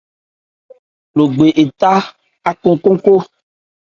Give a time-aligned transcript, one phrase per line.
[1.17, 1.91] Logbe étha
[2.49, 3.15] ácɔn nkhónkhó.